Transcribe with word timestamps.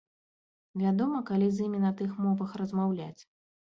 Вядома, 0.83 1.21
калі 1.29 1.49
з 1.57 1.67
імі 1.67 1.83
на 1.85 1.91
тых 1.99 2.17
мовах 2.25 2.59
размаўляць. 2.63 3.19